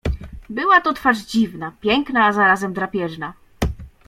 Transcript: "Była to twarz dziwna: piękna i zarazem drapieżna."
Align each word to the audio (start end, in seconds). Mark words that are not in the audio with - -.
"Była 0.49 0.81
to 0.81 0.93
twarz 0.93 1.17
dziwna: 1.25 1.71
piękna 1.81 2.29
i 2.29 2.33
zarazem 2.33 2.73
drapieżna." 2.73 3.33